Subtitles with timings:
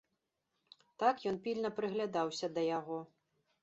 [1.03, 2.99] Так ён пільна прыглядаўся да яго.